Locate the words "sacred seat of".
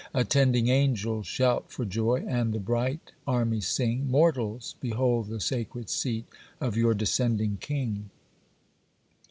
5.39-6.75